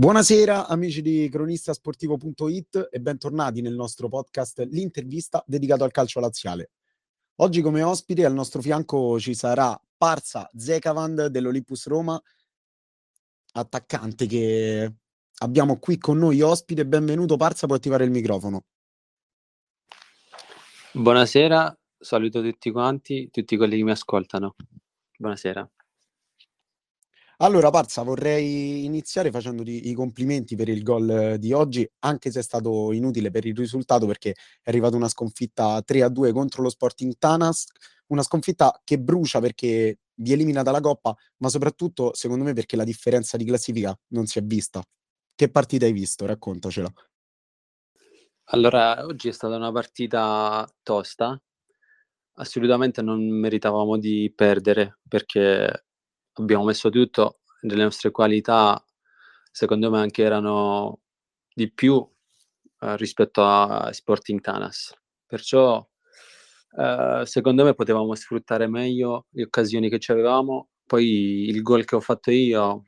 [0.00, 6.70] Buonasera amici di cronistasportivo.it e bentornati nel nostro podcast L'intervista dedicato al calcio laziale.
[7.40, 12.18] Oggi come ospite al nostro fianco ci sarà Parsa Zekavand dell'Olympus Roma,
[13.52, 14.90] attaccante che
[15.40, 16.86] abbiamo qui con noi ospite.
[16.86, 18.64] Benvenuto Parsa, puoi attivare il microfono.
[20.92, 24.56] Buonasera, saluto tutti quanti, tutti quelli che mi ascoltano.
[25.18, 25.70] Buonasera.
[27.42, 32.42] Allora, Parza, vorrei iniziare facendoti i complimenti per il gol di oggi, anche se è
[32.42, 37.64] stato inutile per il risultato, perché è arrivata una sconfitta 3-2 contro lo Sporting Tanas,
[38.08, 42.84] una sconfitta che brucia perché vi elimina dalla Coppa, ma soprattutto, secondo me, perché la
[42.84, 44.82] differenza di classifica non si è vista.
[45.34, 46.26] Che partita hai visto?
[46.26, 46.92] Raccontacela.
[48.52, 51.40] Allora, oggi è stata una partita tosta,
[52.34, 55.86] assolutamente non meritavamo di perdere perché
[56.34, 58.82] abbiamo messo tutto, le nostre qualità
[59.50, 61.00] secondo me anche erano
[61.52, 62.06] di più
[62.80, 64.94] eh, rispetto a Sporting Tanas.
[65.26, 65.86] Perciò
[66.78, 70.68] eh, secondo me potevamo sfruttare meglio le occasioni che ci avevamo.
[70.86, 72.86] Poi il gol che ho fatto io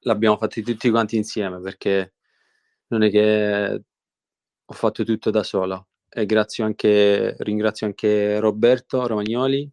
[0.00, 2.14] l'abbiamo fatto tutti quanti insieme perché
[2.88, 3.84] non è che
[4.64, 5.88] ho fatto tutto da solo.
[6.08, 6.26] E
[6.58, 9.70] anche, ringrazio anche Roberto Romagnoli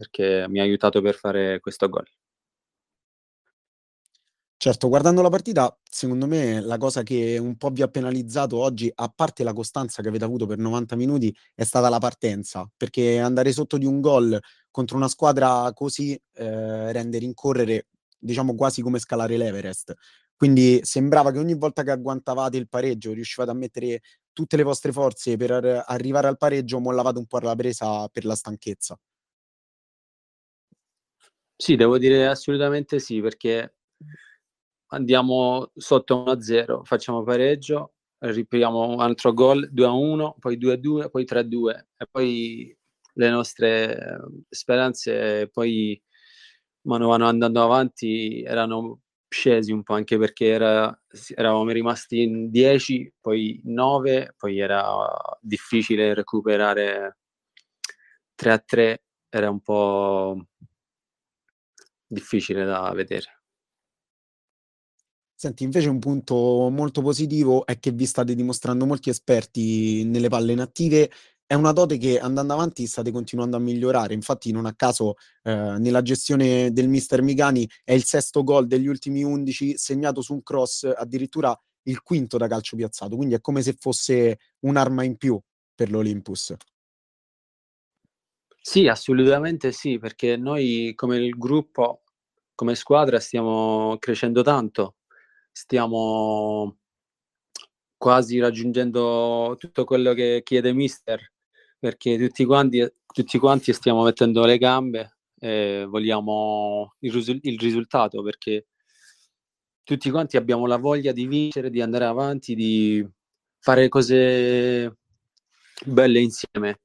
[0.00, 2.06] perché mi ha aiutato per fare questo gol.
[4.62, 8.90] Certo, guardando la partita, secondo me la cosa che un po' vi ha penalizzato oggi,
[8.94, 13.18] a parte la costanza che avete avuto per 90 minuti, è stata la partenza, perché
[13.20, 14.38] andare sotto di un gol
[14.70, 17.86] contro una squadra così eh, rende rincorrere,
[18.18, 19.94] diciamo quasi come scalare l'Everest.
[20.36, 24.00] Quindi sembrava che ogni volta che agguantavate il pareggio, riuscivate a mettere
[24.32, 28.34] tutte le vostre forze per arrivare al pareggio, mollavate un po' la presa per la
[28.34, 28.98] stanchezza.
[31.62, 33.74] Sì, devo dire assolutamente sì, perché
[34.92, 42.06] andiamo sotto 1-0, facciamo pareggio, ripriamo un altro gol 2-1, poi 2-2, poi 3-2 e
[42.10, 42.76] poi
[43.14, 46.00] le nostre speranze poi
[46.82, 51.00] mano a mano andando avanti erano scesi un po' anche perché era,
[51.36, 54.82] eravamo rimasti in 10, poi 9, poi era
[55.40, 57.16] difficile recuperare
[58.34, 60.46] 3-3, era un po'
[62.10, 63.40] difficile da vedere.
[65.34, 70.52] Senti, invece un punto molto positivo è che vi state dimostrando molti esperti nelle palle
[70.52, 71.10] inattive.
[71.46, 74.12] È una dote che andando avanti state continuando a migliorare.
[74.12, 78.86] Infatti, non a caso, eh, nella gestione del mister Migani è il sesto gol degli
[78.86, 83.16] ultimi 11 segnato su un cross, addirittura il quinto da calcio piazzato.
[83.16, 85.40] Quindi è come se fosse un'arma in più
[85.74, 86.54] per l'Olympus.
[88.62, 92.02] Sì, assolutamente sì, perché noi come il gruppo,
[92.54, 94.96] come squadra stiamo crescendo tanto,
[95.50, 96.76] stiamo
[97.96, 101.32] quasi raggiungendo tutto quello che chiede mister,
[101.78, 108.22] perché tutti quanti, tutti quanti stiamo mettendo le gambe e vogliamo il, risul- il risultato,
[108.22, 108.64] perché
[109.84, 113.06] tutti quanti abbiamo la voglia di vincere, di andare avanti, di
[113.58, 114.96] fare cose
[115.84, 116.78] belle insieme.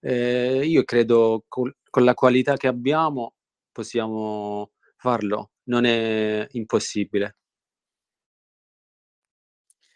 [0.00, 3.34] Eh, io credo col, con la qualità che abbiamo
[3.72, 7.36] possiamo farlo, non è impossibile.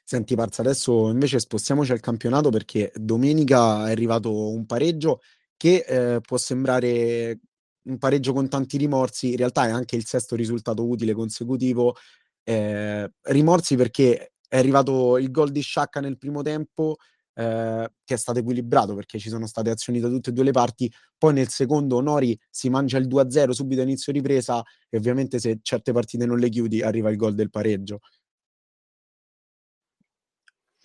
[0.05, 5.21] Senti Parza, adesso invece spostiamoci al campionato perché domenica è arrivato un pareggio
[5.57, 7.39] che eh, può sembrare
[7.83, 11.95] un pareggio con tanti rimorsi, in realtà è anche il sesto risultato utile consecutivo.
[12.43, 16.97] Eh, rimorsi perché è arrivato il gol di Sciacca nel primo tempo,
[17.35, 20.53] eh, che è stato equilibrato perché ci sono state azioni da tutte e due le
[20.53, 20.91] parti.
[21.17, 25.59] Poi nel secondo Nori si mangia il 2-0 subito a inizio ripresa e ovviamente se
[25.63, 28.01] certe partite non le chiudi arriva il gol del pareggio.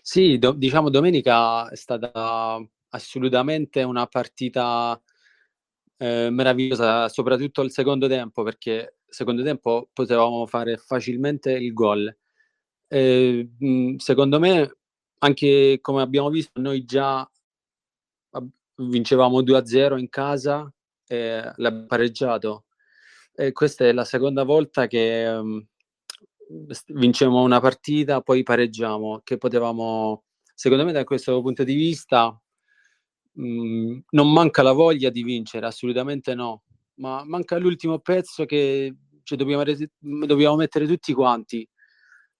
[0.07, 5.01] Sì, do- diciamo domenica è stata assolutamente una partita
[5.97, 12.15] eh, meravigliosa, soprattutto il secondo tempo, perché secondo tempo potevamo fare facilmente il gol.
[12.87, 13.49] Eh,
[13.97, 14.77] secondo me
[15.19, 17.29] anche come abbiamo visto, noi già
[18.77, 20.71] vincevamo 2-0 in casa
[21.07, 22.65] e l'abbiamo pareggiato.
[23.33, 25.65] E questa è la seconda volta che um,
[26.87, 30.23] vinciamo una partita, poi pareggiamo, che potevamo,
[30.53, 32.37] secondo me da questo punto di vista,
[33.33, 36.63] um, non manca la voglia di vincere, assolutamente no,
[36.95, 39.63] ma manca l'ultimo pezzo che cioè, dobbiamo,
[39.99, 41.67] dobbiamo mettere tutti quanti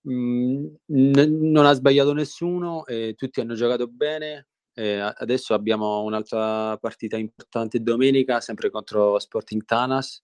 [0.08, 4.48] Mhmm, n- non ha sbagliato nessuno e tutti hanno giocato bene.
[4.74, 10.22] E adesso abbiamo un'altra partita importante domenica, sempre contro Sporting Tanas,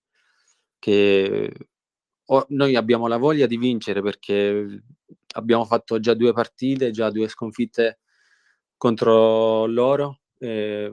[0.80, 1.51] che
[2.25, 4.83] o, noi abbiamo la voglia di vincere perché
[5.36, 8.00] abbiamo fatto già due partite, già due sconfitte
[8.78, 10.22] contro loro.
[10.39, 10.92] Eh,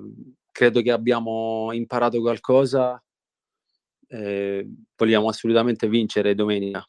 [0.52, 3.02] credo che abbiamo imparato qualcosa.
[4.10, 6.84] Eh, vogliamo assolutamente vincere domenica.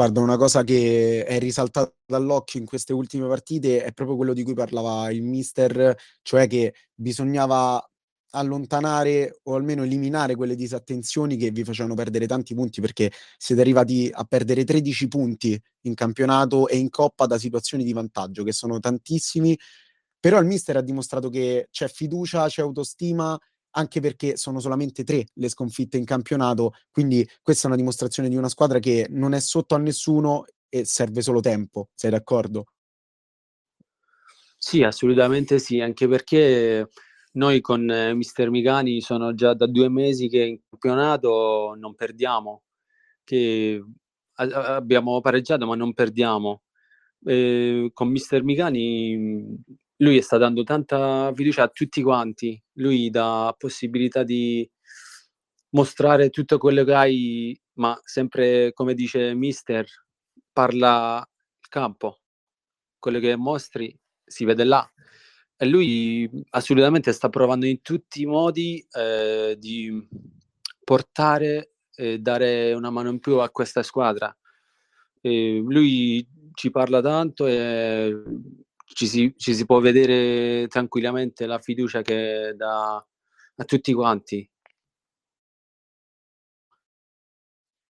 [0.00, 4.42] Guarda, una cosa che è risaltata dall'occhio in queste ultime partite è proprio quello di
[4.44, 7.86] cui parlava il mister, cioè che bisognava
[8.30, 14.08] allontanare o almeno eliminare quelle disattenzioni che vi facevano perdere tanti punti perché siete arrivati
[14.10, 18.80] a perdere 13 punti in campionato e in coppa da situazioni di vantaggio che sono
[18.80, 19.54] tantissimi.
[20.18, 23.38] Però il mister ha dimostrato che c'è fiducia, c'è autostima
[23.72, 28.36] anche perché sono solamente tre le sconfitte in campionato, quindi questa è una dimostrazione di
[28.36, 32.66] una squadra che non è sotto a nessuno e serve solo tempo, sei d'accordo?
[34.56, 36.88] Sì, assolutamente sì, anche perché
[37.32, 42.62] noi con eh, mister Migani sono già da due mesi che in campionato non perdiamo,
[43.24, 43.82] che
[44.34, 46.62] abbiamo pareggiato ma non perdiamo.
[47.24, 49.62] E con mister Migani
[50.00, 54.68] lui sta dando tanta fiducia a tutti quanti, lui dà possibilità di
[55.70, 59.86] mostrare tutto quello che hai, ma sempre come dice mister,
[60.52, 61.18] parla
[61.60, 62.20] il campo,
[62.98, 63.94] quello che mostri
[64.24, 64.90] si vede là.
[65.56, 70.08] E lui assolutamente sta provando in tutti i modi eh, di
[70.82, 74.34] portare e dare una mano in più a questa squadra.
[75.20, 78.22] E lui ci parla tanto e
[78.94, 84.48] ci si, ci si, può vedere tranquillamente la fiducia che dà a tutti quanti.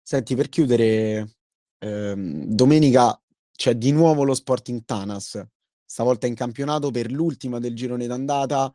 [0.01, 1.36] Senti, per chiudere,
[1.80, 3.19] ehm, domenica
[3.56, 5.40] c'è di nuovo lo Sporting Tanas,
[5.86, 8.74] stavolta in campionato per l'ultima del girone d'andata.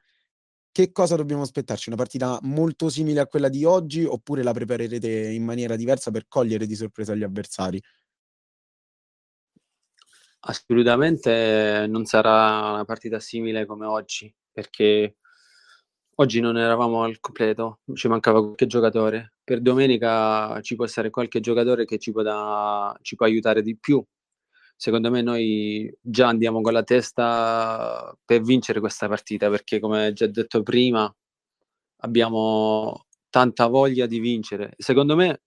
[0.70, 1.88] Che cosa dobbiamo aspettarci?
[1.88, 6.26] Una partita molto simile a quella di oggi oppure la preparerete in maniera diversa per
[6.28, 7.82] cogliere di sorpresa gli avversari?
[10.46, 15.16] Assolutamente non sarà una partita simile come oggi, perché
[16.16, 19.34] oggi non eravamo al completo, ci mancava qualche giocatore.
[19.42, 23.78] Per domenica ci può essere qualche giocatore che ci può, da, ci può aiutare di
[23.78, 24.04] più.
[24.76, 30.26] Secondo me noi già andiamo con la testa per vincere questa partita, perché come già
[30.26, 31.10] detto prima
[31.98, 34.74] abbiamo tanta voglia di vincere.
[34.76, 35.42] Secondo me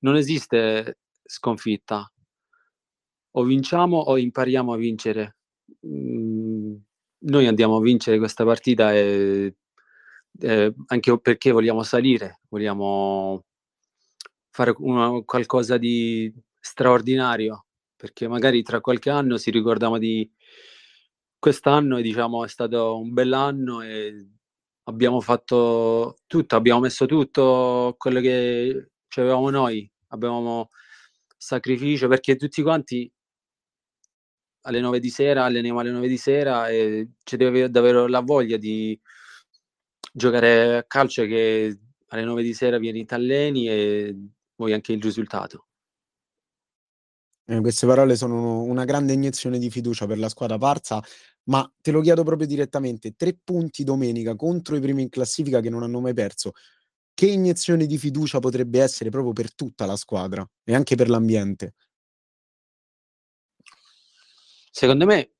[0.00, 2.10] non esiste sconfitta,
[3.32, 5.36] o vinciamo o impariamo a vincere.
[5.86, 6.74] Mm,
[7.20, 9.56] noi andiamo a vincere questa partita e,
[10.40, 13.44] eh, anche perché vogliamo salire, vogliamo
[14.50, 17.66] fare una, qualcosa di straordinario,
[17.96, 20.30] perché magari tra qualche anno si ricordiamo di
[21.38, 24.28] quest'anno e diciamo è stato un bell'anno e
[24.84, 30.70] abbiamo fatto tutto, abbiamo messo tutto quello che avevamo noi, abbiamo
[31.36, 33.10] sacrificio perché tutti quanti
[34.62, 38.56] alle 9 di sera, alleniamo alle 9 di sera e ci deve davvero la voglia
[38.56, 38.98] di
[40.12, 41.78] giocare a calcio che
[42.08, 44.16] alle 9 di sera vieni ti alleni e
[44.56, 45.66] vuoi anche il risultato.
[47.50, 51.02] Eh, queste parole sono una grande iniezione di fiducia per la squadra Parza,
[51.44, 55.70] ma te lo chiedo proprio direttamente, tre punti domenica contro i primi in classifica che
[55.70, 56.52] non hanno mai perso.
[57.14, 61.74] Che iniezione di fiducia potrebbe essere proprio per tutta la squadra e anche per l'ambiente?
[64.78, 65.32] Secondo me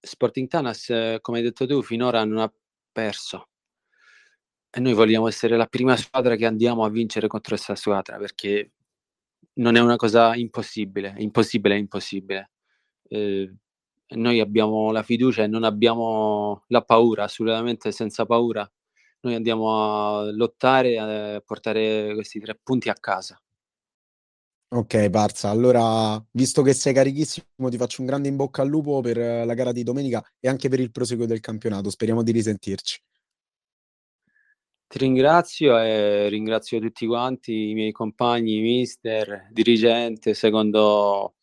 [0.00, 0.86] Sporting Tanas,
[1.20, 2.50] come hai detto tu, finora non ha
[2.90, 3.48] perso.
[4.70, 8.72] E noi vogliamo essere la prima squadra che andiamo a vincere contro questa squadra perché
[9.56, 12.52] non è una cosa impossibile, impossibile è impossibile.
[13.06, 13.54] Eh,
[14.14, 18.66] noi abbiamo la fiducia e non abbiamo la paura, assolutamente senza paura.
[19.20, 23.38] Noi andiamo a lottare a portare questi tre punti a casa.
[24.76, 25.48] Ok, Parza.
[25.48, 29.54] Allora, visto che sei carichissimo, ti faccio un grande in bocca al lupo per la
[29.54, 31.88] gara di domenica e anche per il proseguo del campionato.
[31.88, 33.00] Speriamo di risentirci.
[34.86, 41.36] Ti ringrazio e ringrazio tutti quanti, i miei compagni, mister, dirigente, secondo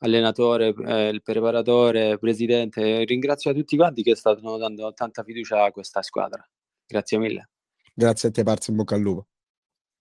[0.00, 3.04] allenatore, eh, il preparatore, presidente.
[3.04, 6.46] Ringrazio a tutti quanti che stanno dando tanta fiducia a questa squadra.
[6.86, 7.48] Grazie mille.
[7.94, 9.28] Grazie a te, Parza, in bocca al lupo.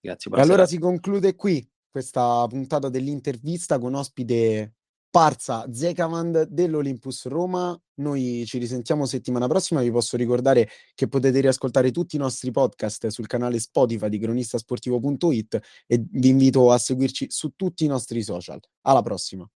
[0.01, 0.29] Grazie.
[0.29, 1.65] E allora si conclude qui
[1.95, 4.73] questa puntata dell'intervista con ospite
[5.09, 7.81] Parza Zekavand dell'Olympus Roma.
[8.01, 9.79] Noi ci risentiamo settimana prossima.
[9.79, 15.61] Vi posso ricordare che potete riascoltare tutti i nostri podcast sul canale Spotify di cronistasportivo.it
[15.87, 18.59] e vi invito a seguirci su tutti i nostri social.
[18.81, 19.49] Alla prossima.